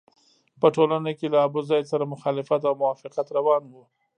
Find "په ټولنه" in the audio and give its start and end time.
0.61-1.11